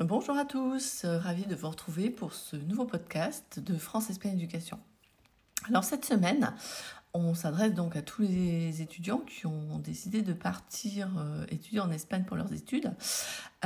[0.00, 4.32] Bonjour à tous, euh, ravi de vous retrouver pour ce nouveau podcast de France Espagne
[4.32, 4.78] Éducation.
[5.68, 6.54] Alors cette semaine,
[7.12, 11.90] on s'adresse donc à tous les étudiants qui ont décidé de partir euh, étudier en
[11.90, 12.90] Espagne pour leurs études.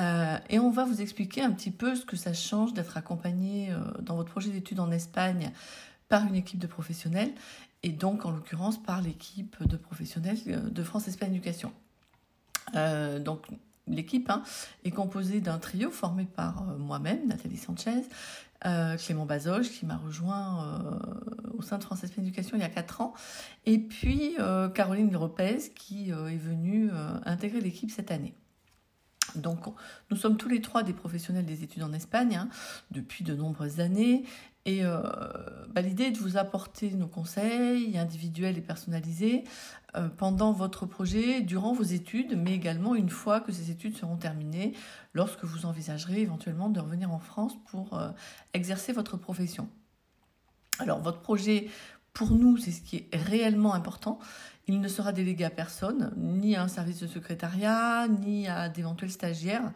[0.01, 3.73] Euh, et on va vous expliquer un petit peu ce que ça change d'être accompagné
[4.01, 5.53] dans votre projet d'études en Espagne
[6.09, 7.33] par une équipe de professionnels
[7.85, 10.41] et donc en l'occurrence par l'équipe de professionnels
[10.73, 11.73] de France Espagne Éducation.
[13.21, 13.47] donc
[13.87, 14.43] L'équipe hein,
[14.85, 18.03] est composée d'un trio formé par euh, moi-même, Nathalie Sanchez,
[18.65, 22.71] euh, Clément Bazoge, qui m'a rejoint euh, au sein de France Éducation il y a
[22.71, 23.15] 4 ans,
[23.67, 24.37] et puis
[24.75, 26.91] Caroline Lopez, qui est venue
[27.25, 28.35] intégrer l'équipe cette année.
[29.37, 29.61] Donc,
[30.11, 32.49] nous sommes tous les trois des professionnels des études en Espagne hein,
[32.91, 34.25] depuis de nombreuses années.
[34.67, 35.03] Et euh,
[35.69, 39.45] bah, l'idée est de vous apporter nos conseils individuels et personnalisés
[39.97, 44.17] euh, pendant votre projet, durant vos études, mais également une fois que ces études seront
[44.17, 44.73] terminées,
[45.13, 48.11] lorsque vous envisagerez éventuellement de revenir en France pour euh,
[48.55, 49.69] exercer votre profession.
[50.79, 51.69] Alors, votre projet,
[52.15, 54.19] pour nous, c'est ce qui est réellement important.
[54.67, 59.11] Il ne sera délégué à personne, ni à un service de secrétariat, ni à d'éventuels
[59.11, 59.73] stagiaires.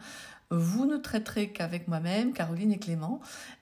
[0.49, 3.21] Vous ne traiterez qu'avec moi-même, Caroline et Clément,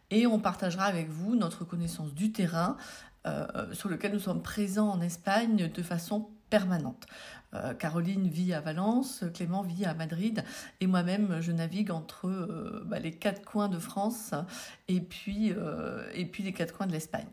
[0.09, 2.77] et on partagera avec vous notre connaissance du terrain
[3.25, 7.05] euh, sur lequel nous sommes présents en Espagne de façon permanente.
[7.53, 10.45] Euh, Caroline vit à Valence, Clément vit à Madrid
[10.79, 14.33] et moi-même je navigue entre euh, bah, les quatre coins de France
[14.87, 17.27] et et puis les quatre coins de l'Espagne.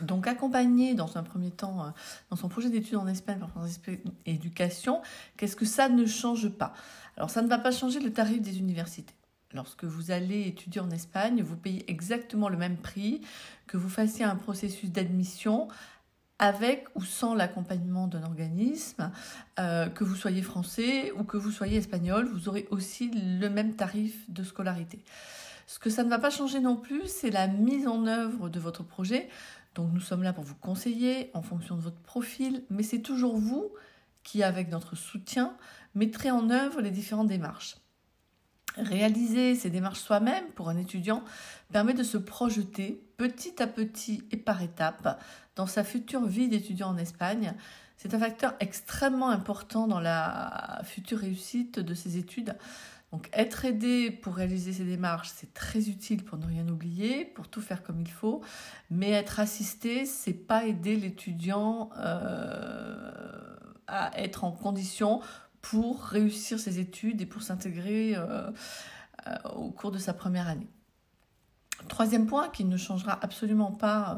[0.00, 1.92] Donc accompagner dans un premier temps
[2.30, 3.50] dans son projet d'études en Espagne par
[4.24, 5.02] éducation,
[5.36, 6.72] qu'est-ce que ça ne change pas?
[7.16, 9.14] Alors ça ne va pas changer le tarif des universités.
[9.54, 13.20] Lorsque vous allez étudier en Espagne, vous payez exactement le même prix
[13.66, 15.68] que vous fassiez un processus d'admission
[16.38, 19.12] avec ou sans l'accompagnement d'un organisme,
[19.60, 23.74] euh, que vous soyez français ou que vous soyez espagnol, vous aurez aussi le même
[23.74, 25.04] tarif de scolarité.
[25.66, 28.58] Ce que ça ne va pas changer non plus, c'est la mise en œuvre de
[28.58, 29.28] votre projet.
[29.74, 33.36] Donc nous sommes là pour vous conseiller en fonction de votre profil, mais c'est toujours
[33.38, 33.72] vous
[34.22, 35.56] qui, avec notre soutien,
[35.94, 37.76] mettrez en œuvre les différentes démarches.
[38.76, 41.22] Réaliser ces démarches soi-même pour un étudiant
[41.72, 45.20] permet de se projeter petit à petit et par étapes
[45.56, 47.54] dans sa future vie d'étudiant en Espagne.
[47.98, 52.56] C'est un facteur extrêmement important dans la future réussite de ses études.
[53.12, 57.46] Donc être aidé pour réaliser ces démarches, c'est très utile pour ne rien oublier, pour
[57.46, 58.40] tout faire comme il faut.
[58.90, 63.54] Mais être assisté, c'est pas aider l'étudiant euh,
[63.86, 65.20] à être en condition
[65.60, 68.50] pour réussir ses études et pour s'intégrer euh,
[69.26, 70.70] euh, au cours de sa première année.
[71.88, 74.16] Troisième point qui ne changera absolument pas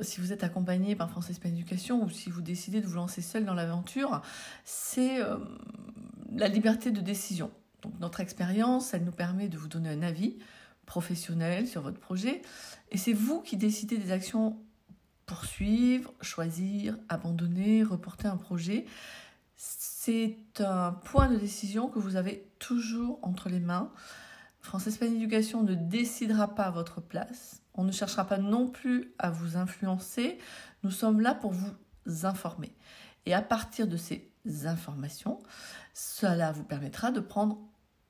[0.00, 3.20] si vous êtes accompagné par France Espagne Éducation ou si vous décidez de vous lancer
[3.20, 4.22] seul dans l'aventure,
[4.64, 5.18] c'est
[6.34, 7.50] la liberté de décision.
[7.82, 10.38] Donc notre expérience, elle nous permet de vous donner un avis
[10.86, 12.42] professionnel sur votre projet
[12.90, 14.58] et c'est vous qui décidez des actions
[15.26, 18.84] poursuivre, choisir, abandonner, reporter un projet
[20.04, 23.90] c'est un point de décision que vous avez toujours entre les mains.
[24.60, 27.62] France Espagne Éducation ne décidera pas à votre place.
[27.72, 30.38] On ne cherchera pas non plus à vous influencer.
[30.82, 31.72] Nous sommes là pour vous
[32.26, 32.74] informer.
[33.24, 34.30] Et à partir de ces
[34.66, 35.38] informations,
[35.94, 37.58] cela vous permettra de prendre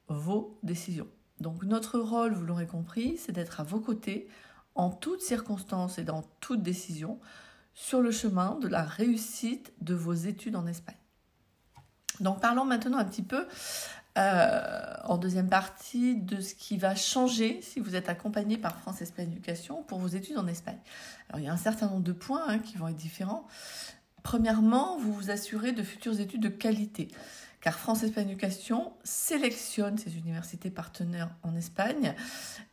[0.08, 1.08] vos décisions.
[1.40, 4.28] Donc notre rôle, vous l'aurez compris, c'est d'être à vos côtés
[4.74, 7.20] en toutes circonstances et dans toute décision
[7.74, 10.96] sur le chemin de la réussite de vos études en Espagne.
[12.20, 13.46] Donc parlons maintenant un petit peu
[14.16, 19.02] euh, en deuxième partie de ce qui va changer si vous êtes accompagné par France
[19.02, 20.78] Espagne Éducation pour vos études en Espagne.
[21.28, 23.46] Alors il y a un certain nombre de points hein, qui vont être différents.
[24.22, 27.08] Premièrement, vous vous assurez de futures études de qualité
[27.64, 32.14] car France Espagne Éducation sélectionne ses universités partenaires en Espagne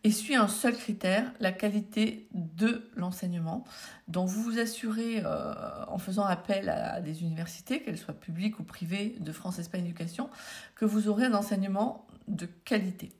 [0.04, 3.64] et suit un seul critère, la qualité de l'enseignement.
[4.10, 5.54] Donc vous vous assurez euh,
[5.88, 10.30] en faisant appel à des universités, qu'elles soient publiques ou privées de France Espagne Éducation,
[10.76, 13.14] que vous aurez un enseignement de qualité.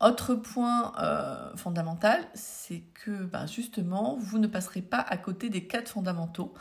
[0.00, 5.66] Autre point euh, fondamental, c'est que ben, justement, vous ne passerez pas à côté des
[5.66, 6.54] quatre fondamentaux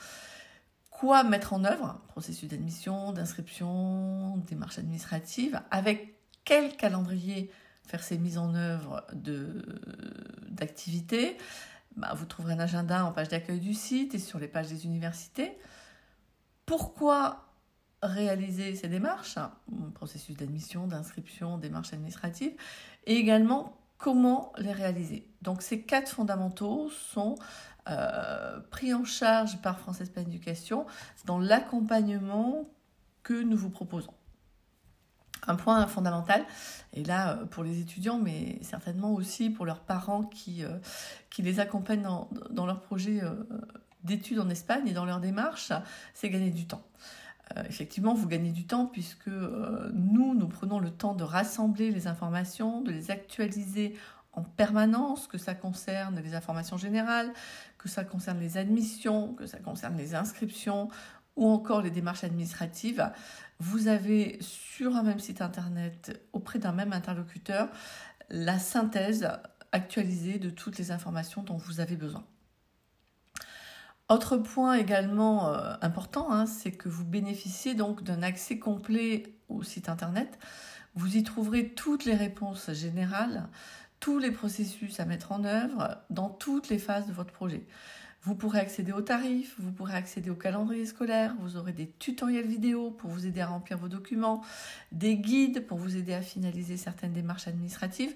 [1.00, 7.52] quoi mettre en œuvre, processus d'admission, d'inscription, démarche administrative, avec quel calendrier
[7.88, 9.06] faire ces mises en œuvre
[10.50, 11.38] d'activités.
[11.96, 14.86] Bah, vous trouverez un agenda en page d'accueil du site et sur les pages des
[14.86, 15.58] universités.
[16.66, 17.46] Pourquoi
[18.02, 19.38] réaliser ces démarches,
[19.94, 22.54] processus d'admission, d'inscription, démarche administrative,
[23.06, 25.30] et également comment les réaliser?
[25.42, 27.36] Donc ces quatre fondamentaux sont
[27.90, 30.86] euh, pris en charge par France Espagne Éducation
[31.26, 32.64] dans l'accompagnement
[33.24, 34.14] que nous vous proposons.
[35.48, 36.44] Un point fondamental,
[36.94, 40.64] et là pour les étudiants, mais certainement aussi pour leurs parents qui,
[41.30, 43.22] qui les accompagnent dans, dans leur projet
[44.04, 45.72] d'études en Espagne et dans leur démarche,
[46.16, 46.84] c'est gagner du temps.
[47.56, 51.92] Euh, effectivement, vous gagnez du temps puisque euh, nous, nous prenons le temps de rassembler
[51.92, 53.96] les informations, de les actualiser
[54.36, 57.32] en permanence, que ça concerne les informations générales,
[57.78, 60.90] que ça concerne les admissions, que ça concerne les inscriptions
[61.36, 63.12] ou encore les démarches administratives.
[63.60, 67.70] Vous avez sur un même site internet, auprès d'un même interlocuteur,
[68.30, 69.28] la synthèse
[69.72, 72.24] actualisée de toutes les informations dont vous avez besoin.
[74.08, 79.64] Autre point également euh, important, hein, c'est que vous bénéficiez donc d'un accès complet au
[79.64, 80.38] site internet.
[80.94, 83.50] Vous y trouverez toutes les réponses générales,
[84.06, 87.66] tous les processus à mettre en œuvre dans toutes les phases de votre projet.
[88.22, 92.46] Vous pourrez accéder aux tarifs, vous pourrez accéder au calendrier scolaire, vous aurez des tutoriels
[92.46, 94.44] vidéo pour vous aider à remplir vos documents,
[94.92, 98.14] des guides pour vous aider à finaliser certaines démarches administratives,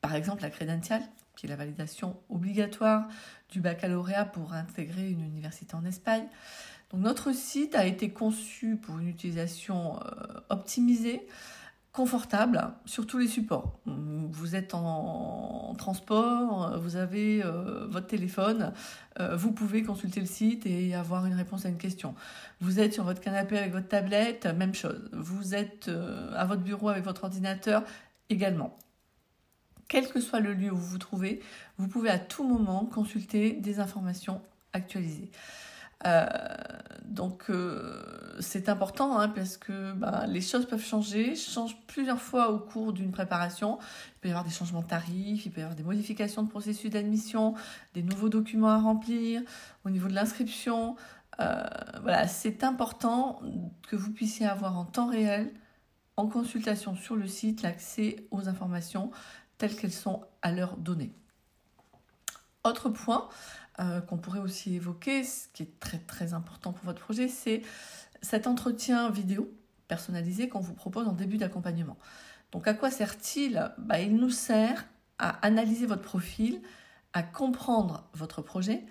[0.00, 1.02] par exemple la crédentiale,
[1.34, 3.08] qui est la validation obligatoire
[3.50, 6.28] du baccalauréat pour intégrer une université en Espagne.
[6.92, 11.26] Donc notre site a été conçu pour une utilisation euh, optimisée,
[11.92, 13.78] confortable sur tous les supports.
[13.86, 18.72] Vous êtes en, transport, vous avez euh, votre téléphone,
[19.20, 22.14] euh, vous pouvez consulter le site et avoir une réponse à une question.
[22.60, 25.08] Vous êtes sur votre canapé avec votre tablette, même chose.
[25.12, 25.90] Vous êtes
[26.34, 27.84] à votre bureau avec votre ordinateur,
[28.30, 28.76] également
[29.92, 31.40] quel que soit le lieu où vous vous trouvez,
[31.76, 34.40] vous pouvez à tout moment consulter des informations
[34.72, 35.30] actualisées.
[36.06, 36.26] Euh,
[37.04, 42.50] donc euh, c'est important hein, parce que bah, les choses peuvent changer, changent plusieurs fois
[42.50, 43.78] au cours d'une préparation.
[43.80, 46.48] Il peut y avoir des changements de tarifs, il peut y avoir des modifications de
[46.48, 47.54] processus d'admission,
[47.94, 49.42] des nouveaux documents à remplir
[49.84, 50.96] au niveau de l'inscription.
[51.40, 51.62] Euh,
[52.02, 53.40] voilà, c'est important
[53.88, 55.52] que vous puissiez avoir en temps réel,
[56.16, 59.10] en consultation sur le site, l'accès aux informations
[59.58, 61.12] telles qu'elles sont à l'heure donnée.
[62.64, 63.28] Autre point
[63.80, 67.62] euh, qu'on pourrait aussi évoquer, ce qui est très très important pour votre projet, c'est
[68.20, 69.50] cet entretien vidéo
[69.88, 71.98] personnalisé qu'on vous propose en début d'accompagnement.
[72.52, 73.72] Donc à quoi sert-il?
[73.78, 74.86] Bah, Il nous sert
[75.18, 76.60] à analyser votre profil,
[77.12, 78.84] à comprendre votre projet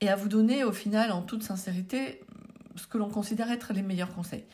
[0.00, 2.20] et à vous donner au final en toute sincérité
[2.76, 4.44] ce que l'on considère être les meilleurs conseils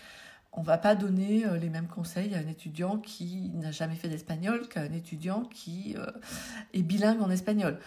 [0.57, 4.09] on va pas donner euh, les mêmes conseils à un étudiant qui n'a jamais fait
[4.09, 6.07] d'espagnol qu'à un étudiant qui euh,
[6.73, 7.79] est bilingue en espagnol.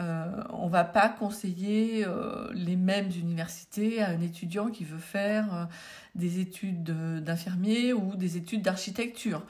[0.00, 5.68] Euh, on va pas conseiller euh, les mêmes universités à un étudiant qui veut faire
[6.14, 6.84] des études
[7.22, 9.42] d'infirmier ou des études d'architecture.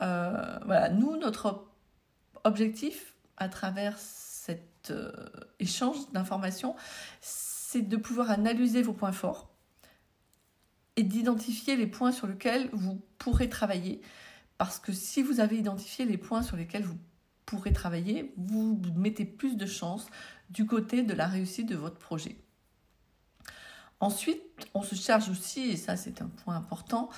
[0.00, 1.64] voilà, nous, notre
[2.44, 4.92] objectif à travers cet
[5.58, 6.76] échange d'informations,
[7.20, 9.48] c'est de pouvoir analyser vos points forts
[10.96, 14.00] et d'identifier les points sur lesquels vous pourrez travailler.
[14.58, 16.98] Parce que si vous avez identifié les points sur lesquels vous
[17.46, 20.06] pourrez travailler, vous mettez plus de chances
[20.50, 22.36] du côté de la réussite de votre projet.
[24.00, 24.42] Ensuite,
[24.74, 27.08] on se charge aussi, et ça c'est un point important,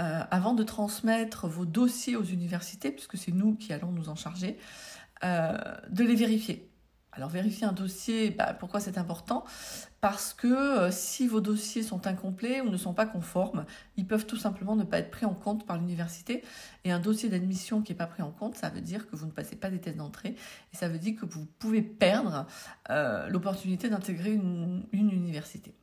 [0.00, 4.14] euh, avant de transmettre vos dossiers aux universités, puisque c'est nous qui allons nous en
[4.14, 4.56] charger,
[5.24, 5.58] euh,
[5.90, 6.71] de les vérifier.
[7.14, 9.44] Alors vérifier un dossier, bah, pourquoi c'est important?
[10.00, 13.66] Parce que euh, si vos dossiers sont incomplets ou ne sont pas conformes,
[13.98, 16.42] ils peuvent tout simplement ne pas être pris en compte par l'université.
[16.84, 19.26] Et un dossier d'admission qui n'est pas pris en compte, ça veut dire que vous
[19.26, 20.36] ne passez pas des tests d'entrée
[20.72, 22.46] et ça veut dire que vous pouvez perdre
[22.88, 25.74] euh, l'opportunité d'intégrer une, université.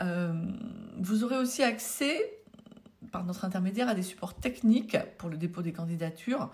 [0.00, 0.32] Euh,
[0.96, 2.20] vous aurez aussi accès,
[3.10, 6.50] par notre intermédiaire, à des supports techniques pour le dépôt des candidatures.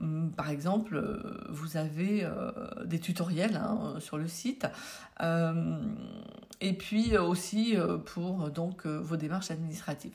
[0.00, 2.50] Hum, par exemple, euh, vous avez euh,
[2.84, 4.66] des tutoriels hein, sur le site,
[5.20, 5.78] euh,
[6.60, 7.76] et puis aussi
[8.06, 10.14] pour donc vos démarches administratives.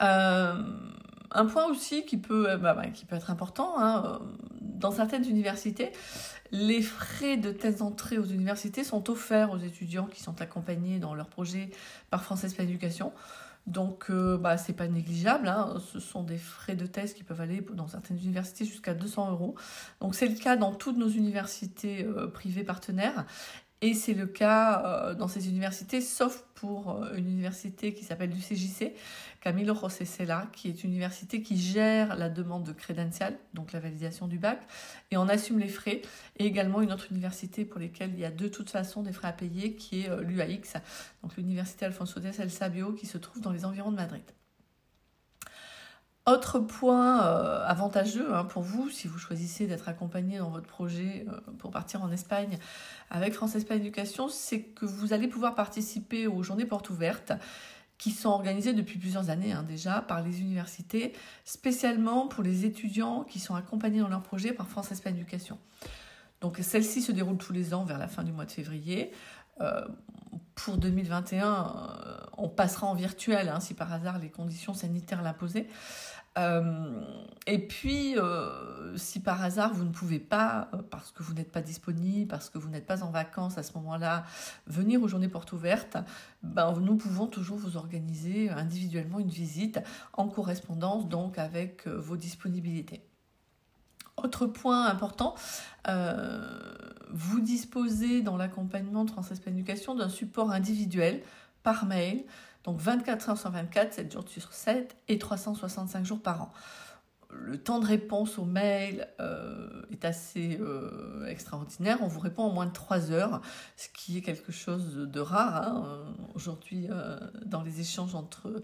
[0.00, 4.20] un point aussi qui peut, bah, bah, qui peut être important, hein,
[4.60, 5.92] dans certaines universités,
[6.52, 11.14] les frais de thèse d'entrée aux universités sont offerts aux étudiants qui sont accompagnés dans
[11.14, 11.70] leur projet
[12.10, 13.12] par Espagne Éducation.
[13.68, 15.46] Donc, euh, bah, c'est pas négligeable.
[15.46, 15.74] Hein.
[15.92, 19.56] Ce sont des frais de thèse qui peuvent aller dans certaines universités jusqu'à 200 euros.
[20.00, 23.26] Donc, c'est le cas dans toutes nos universités euh, privées partenaires.
[23.80, 28.30] Et c'est le cas euh, dans ces universités, sauf pour euh, une université qui s'appelle
[28.30, 28.92] du CJC,
[29.40, 33.78] Camilo José Cela, qui est une université qui gère la demande de crédential, donc la
[33.78, 34.60] validation du bac,
[35.12, 36.02] et on assume les frais.
[36.38, 39.28] Et également une autre université pour laquelle il y a de toute façon des frais
[39.28, 40.74] à payer, qui est euh, l'UAX,
[41.22, 44.24] donc l'université Alfonso X El Sabio, qui se trouve dans les environs de Madrid.
[46.28, 51.24] Autre point euh, avantageux hein, pour vous, si vous choisissez d'être accompagné dans votre projet
[51.26, 52.58] euh, pour partir en Espagne
[53.08, 57.32] avec France Espagne Éducation, c'est que vous allez pouvoir participer aux journées portes ouvertes
[57.96, 61.14] qui sont organisées depuis plusieurs années hein, déjà par les universités,
[61.46, 65.56] spécialement pour les étudiants qui sont accompagnés dans leur projet par France Espagne Éducation.
[66.42, 69.12] Donc celle-ci se déroule tous les ans vers la fin du mois de février.
[69.62, 69.80] Euh,
[70.54, 75.68] pour 2021, euh, on passera en virtuel hein, si par hasard les conditions sanitaires l'imposaient.
[76.38, 77.00] Euh,
[77.46, 81.50] et puis, euh, si par hasard vous ne pouvez pas, euh, parce que vous n'êtes
[81.50, 84.24] pas disponible, parce que vous n'êtes pas en vacances à ce moment-là,
[84.66, 85.96] venir aux journées portes ouvertes,
[86.42, 89.80] ben, nous pouvons toujours vous organiser individuellement une visite
[90.12, 93.02] en correspondance donc avec vos disponibilités.
[94.16, 95.36] Autre point important,
[97.10, 101.22] vous disposez dans l'accompagnement France Éducation d'un support individuel
[101.62, 102.24] par mail
[102.68, 106.52] donc 24 heures sur 24, 7 jours sur 7 et 365 jours par an.
[107.30, 111.96] Le temps de réponse aux mails euh, est assez euh, extraordinaire.
[112.02, 113.40] On vous répond en moins de 3 heures,
[113.78, 118.60] ce qui est quelque chose de rare hein, aujourd'hui euh, dans les échanges entre,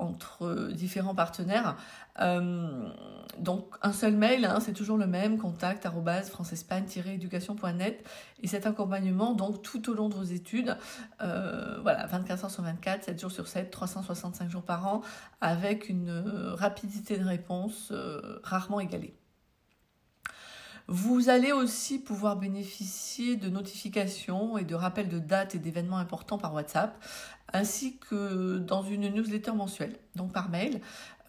[0.00, 1.76] entre différents partenaires.
[2.20, 2.88] Euh,
[3.38, 5.86] donc un seul mail, hein, c'est toujours le même, contact
[6.30, 8.04] francespagne-éducation.net
[8.42, 10.76] et cet accompagnement donc tout au long de vos études,
[11.22, 15.02] euh, voilà, 24 heures sur 24, 7 jours sur 7, 365 jours par an,
[15.40, 16.10] avec une
[16.56, 19.19] rapidité de réponse euh, rarement égalée.
[20.92, 26.36] Vous allez aussi pouvoir bénéficier de notifications et de rappels de dates et d'événements importants
[26.36, 27.00] par WhatsApp,
[27.52, 30.80] ainsi que dans une newsletter mensuelle, donc par mail.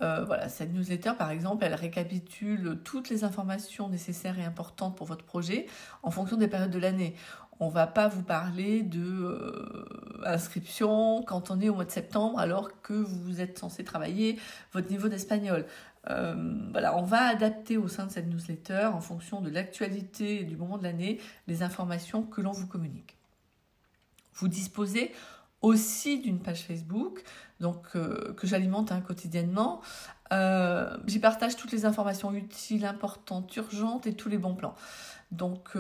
[0.02, 5.06] Euh, voilà, cette newsletter, par exemple, elle récapitule toutes les informations nécessaires et importantes pour
[5.06, 5.68] votre projet
[6.02, 7.14] en fonction des périodes de l'année.
[7.60, 12.40] On va pas vous parler de euh, inscription quand on est au mois de septembre
[12.40, 14.40] alors que vous êtes censé travailler
[14.74, 15.68] votre niveau d'espagnol.
[16.10, 16.36] Euh,
[16.72, 20.58] voilà, on va adapter au sein de cette newsletter, en fonction de l'actualité et du
[20.58, 23.18] moment de l'année, les informations que l'on vous communique.
[24.34, 25.12] Vous disposez
[25.62, 27.24] aussi d'une page Facebook,
[27.60, 29.82] donc euh, que j'alimente hein, quotidiennement.
[30.34, 34.76] Euh, j'y partage toutes les informations utiles, importantes, urgentes et tous les bons plans.
[35.32, 35.76] Donc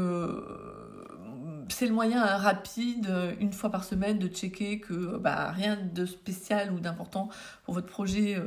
[1.72, 3.10] c'est le moyen rapide,
[3.40, 7.30] une fois par semaine, de checker que bah, rien de spécial ou d'important
[7.66, 8.38] pour votre projet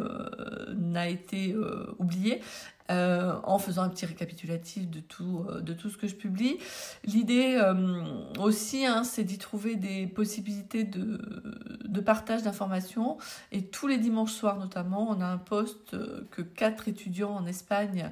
[0.75, 1.54] n'a été
[1.99, 2.40] oublié
[2.90, 6.58] euh, en faisant un petit récapitulatif de tout, euh, de tout ce que je publie.
[7.04, 8.04] L'idée euh,
[8.38, 11.18] aussi, hein, c'est d'y trouver des possibilités de,
[11.82, 13.16] de partage d'informations.
[13.52, 15.96] Et tous les dimanches soirs notamment, on a un poste
[16.30, 18.10] que quatre étudiants en Espagne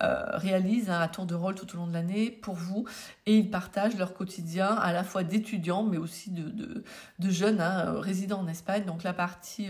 [0.00, 2.86] réalisent hein, à tour de rôle tout au long de l'année pour vous.
[3.26, 6.82] Et ils partagent leur quotidien à la fois d'étudiants, mais aussi de,
[7.18, 8.86] de, jeunes hein, résidant en Espagne.
[8.86, 9.68] Donc la partie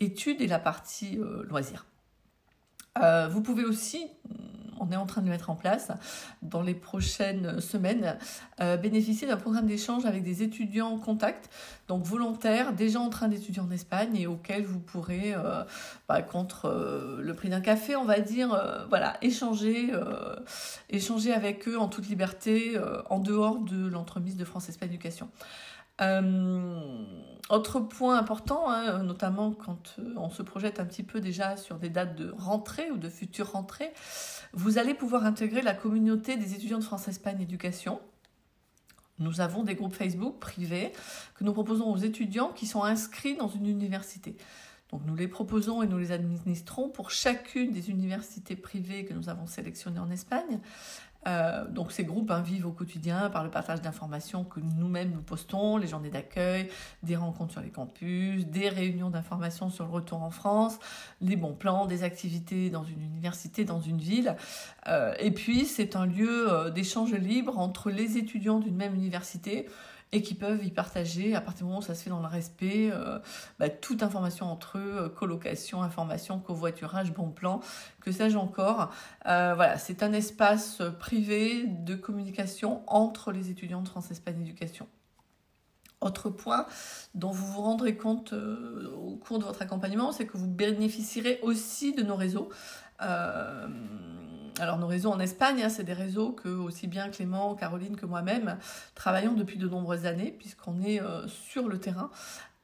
[0.00, 1.86] études et la partie loisirs.
[3.02, 4.06] Euh, vous pouvez aussi,
[4.78, 5.90] on est en train de le mettre en place
[6.42, 8.18] dans les prochaines semaines,
[8.60, 11.50] euh, bénéficier d'un programme d'échange avec des étudiants en contact,
[11.88, 15.62] donc volontaires, déjà en train d'étudier en Espagne et auxquels vous pourrez, euh,
[16.08, 18.48] bah, contre le prix d'un café, on va dire,
[18.88, 19.92] voilà, échanger,
[20.90, 22.78] échanger avec eux en toute liberté,
[23.10, 25.28] en dehors de l'entremise de France-Espagne Éducation.
[26.00, 27.04] Euh,
[27.48, 31.78] autre point important, hein, notamment quand euh, on se projette un petit peu déjà sur
[31.78, 33.92] des dates de rentrée ou de futures rentrées,
[34.52, 38.00] vous allez pouvoir intégrer la communauté des étudiants de France-Espagne Éducation.
[39.18, 40.92] Nous avons des groupes Facebook privés
[41.36, 44.36] que nous proposons aux étudiants qui sont inscrits dans une université.
[44.90, 49.28] Donc nous les proposons et nous les administrons pour chacune des universités privées que nous
[49.28, 50.60] avons sélectionnées en Espagne.
[51.26, 55.22] Euh, donc ces groupes hein, vivent au quotidien par le partage d'informations que nous-mêmes nous
[55.22, 56.68] postons, les journées d'accueil,
[57.02, 60.78] des rencontres sur les campus, des réunions d'informations sur le retour en France,
[61.20, 64.36] les bons plans, des activités dans une université, dans une ville.
[64.88, 69.66] Euh, et puis c'est un lieu euh, d'échange libre entre les étudiants d'une même université
[70.16, 72.26] et qui peuvent y partager, à partir du moment où ça se fait dans le
[72.26, 73.18] respect, euh,
[73.58, 77.60] bah, toute information entre eux, euh, colocation, information, covoiturage, bon plan,
[78.00, 78.90] que sais-je encore.
[79.26, 84.88] Euh, voilà, c'est un espace privé de communication entre les étudiants de France-Espagne Éducation.
[86.00, 86.64] Autre point
[87.14, 91.92] dont vous vous rendrez compte au cours de votre accompagnement, c'est que vous bénéficierez aussi
[91.92, 92.48] de nos réseaux.
[94.58, 98.06] Alors nos réseaux en Espagne, hein, c'est des réseaux que aussi bien Clément, Caroline que
[98.06, 98.56] moi-même
[98.94, 102.10] travaillons depuis de nombreuses années puisqu'on est euh, sur le terrain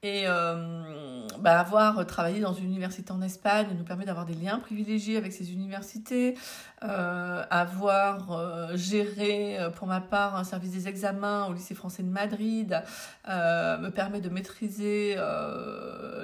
[0.05, 4.59] et euh, bah, avoir travaillé dans une université en Espagne nous permet d'avoir des liens
[4.59, 6.37] privilégiés avec ces universités,
[6.83, 12.03] euh, avoir euh, géré euh, pour ma part un service des examens au lycée français
[12.03, 12.83] de Madrid
[13.29, 15.17] euh, me permet de maîtriser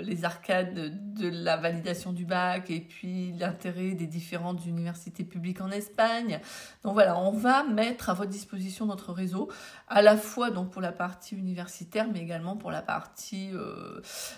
[0.01, 5.61] les arcades de, de, la validation du bac et puis l'intérêt des différentes universités publiques
[5.61, 6.41] en Espagne.
[6.83, 9.49] Donc voilà, on va mettre à votre disposition notre réseau
[9.89, 13.51] à la fois donc pour la partie universitaire mais également pour la partie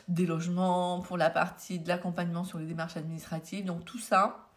[0.08, 3.64] des logements, pour la partie de l'accompagnement sur les démarches administratives.
[3.64, 4.50] Donc tout ça,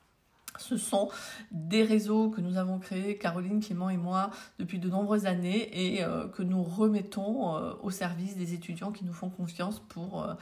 [0.59, 1.09] ce sont
[1.51, 6.03] des réseaux que nous avons créés, Caroline, Clément et moi, depuis de nombreuses années et
[6.03, 10.33] euh, que nous remettons euh, au service des étudiants qui nous font confiance pour euh,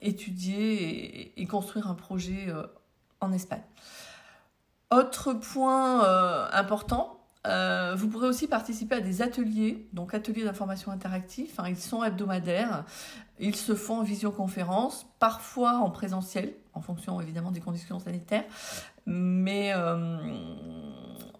[0.00, 2.48] étudier et, construire un projet
[3.20, 3.62] en Espagne.
[4.90, 6.02] Autre point
[6.52, 11.50] important, vous pourrez aussi participer à des ateliers, donc ateliers d'information interactive.
[11.66, 12.84] ils sont hebdomadaires,
[13.38, 18.44] ils se font en visioconférence, parfois en présentiel, en fonction évidemment des conditions sanitaires,
[19.06, 20.18] mais euh,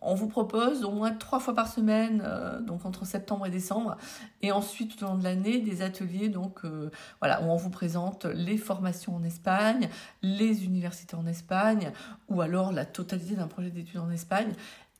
[0.00, 3.97] on vous propose au moins trois fois par semaine, euh, donc entre septembre et décembre,
[4.43, 6.90] et ensuite tout au long de l'année des ateliers, donc euh,
[7.21, 9.88] voilà, où on vous présente les formations en Espagne,
[10.23, 11.93] les universités en Espagne,
[12.28, 14.52] ou alors la totalité d'un projet d'études en Espagne.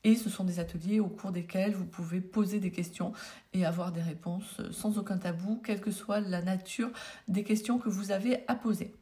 [0.05, 3.13] Et ce sont des ateliers au cours desquels vous pouvez poser des questions
[3.53, 6.91] et avoir des réponses sans aucun tabou, quelle que soit la nature
[7.27, 8.95] des questions que vous avez à poser.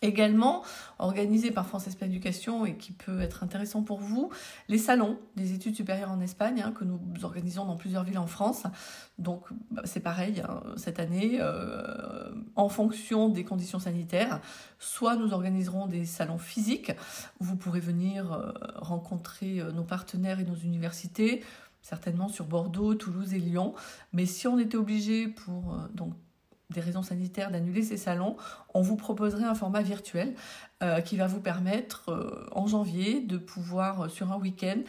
[0.00, 0.62] Également,
[1.00, 4.30] organisé par France Espagne Éducation et qui peut être intéressant pour vous,
[4.68, 8.28] les salons des études supérieures en Espagne hein, que nous organisons dans plusieurs villes en
[8.28, 8.62] France.
[9.18, 14.40] Donc bah, c'est pareil hein, cette année, euh, en fonction des conditions sanitaires,
[14.78, 16.92] soit nous organiserons des salons physiques
[17.40, 21.42] où vous pourrez venir euh, rencontrer euh, nos partenaires et nos universités,
[21.82, 23.74] certainement sur Bordeaux, Toulouse et Lyon.
[24.12, 26.14] Mais si on était obligé pour donc
[26.70, 28.36] des raisons sanitaires d'annuler ces salons,
[28.74, 30.34] on vous proposerait un format virtuel
[30.82, 34.80] euh, qui va vous permettre euh, en janvier de pouvoir, euh, sur un week-end,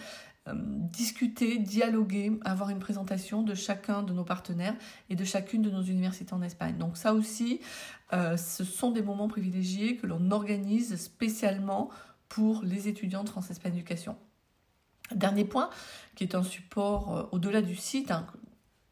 [0.52, 4.74] discuter, dialoguer, avoir une présentation de chacun de nos partenaires
[5.08, 6.76] et de chacune de nos universités en Espagne.
[6.80, 7.60] Donc ça aussi,
[8.12, 11.92] ce sont des moments privilégiés que l'on organise spécialement
[12.30, 14.16] pour les étudiants de France-Espagne Éducation.
[15.14, 15.70] Dernier point,
[16.16, 18.26] qui est un support au-delà du site, hein,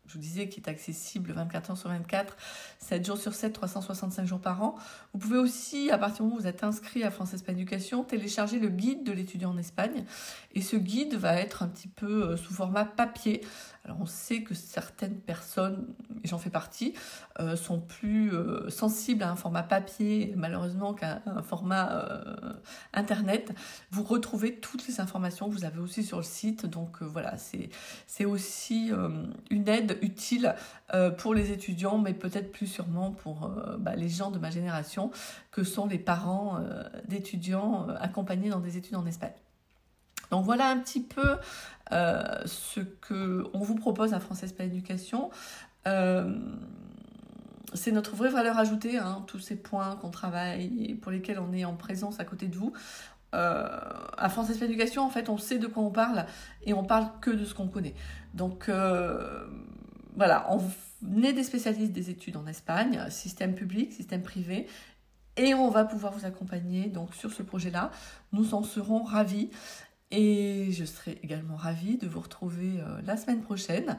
[0.08, 2.38] je vous disais, qui est accessible 24 heures sur 24,
[2.80, 4.76] 7 jours sur 7, 365 jours par an.
[5.14, 8.04] Vous pouvez aussi, à partir du moment où vous êtes inscrit à France Espagne Éducation,
[8.04, 10.06] télécharger le guide de l'étudiant en Espagne.
[10.54, 13.42] Et ce guide va être un petit peu euh, sous format papier.
[13.88, 15.88] Alors on sait que certaines personnes,
[16.24, 16.94] et j'en fais partie,
[17.40, 22.22] euh, sont plus euh, sensibles à un format papier malheureusement qu'à un format
[22.94, 23.54] internet.
[23.92, 26.66] Vous retrouvez toutes les informations que vous avez aussi sur le site.
[26.66, 28.92] Donc voilà, c'est aussi
[29.50, 30.56] une aide utile
[30.94, 34.50] euh, pour les étudiants, mais peut-être plus sûrement pour euh, bah, les gens de ma
[34.50, 35.12] génération,
[35.52, 39.34] que sont les parents euh, d'étudiants accompagnés dans des études en Espagne.
[40.32, 41.38] Donc voilà un petit peu
[41.92, 45.30] ce que on vous propose à France Espagne Éducation.
[45.86, 51.54] c'est notre vraie valeur ajoutée, hein, tous ces points qu'on travaille et pour lesquels on
[51.54, 52.74] est en présence à côté de vous.
[53.34, 56.26] à France Espagne Éducation, en fait, on sait de quoi on parle
[56.64, 57.96] et on parle que de ce qu'on connaît.
[58.34, 58.70] Donc,
[60.16, 64.68] voilà, on est des spécialistes des études en Espagne, système public, système privé,
[65.36, 67.92] et on va pouvoir vous accompagner donc sur ce projet-là.
[68.32, 69.52] Nous en serons ravis.
[70.12, 73.98] Et je serai également ravie de vous retrouver euh, la semaine prochaine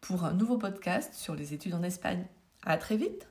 [0.00, 2.26] pour un nouveau podcast sur les études en Espagne.
[2.64, 3.26] À très vite!